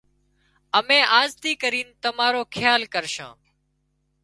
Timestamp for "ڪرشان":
2.93-3.31